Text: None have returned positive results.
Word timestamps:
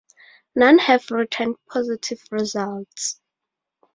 None 0.55 0.79
have 0.79 1.11
returned 1.11 1.57
positive 1.69 2.23
results. 2.31 3.21